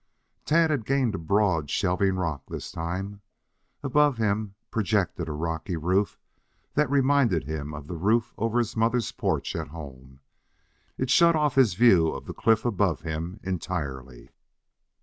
[0.45, 3.21] Tad had gained a broad, shelving rock this time.
[3.83, 6.17] Above him projected a rocky roof
[6.73, 10.19] that reminded him of the roof over his mother's porch at home.
[10.97, 14.31] It shut off his view of the cliff above him entirely.